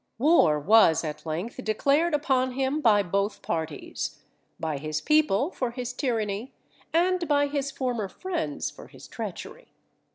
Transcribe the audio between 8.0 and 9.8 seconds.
friends for his treachery.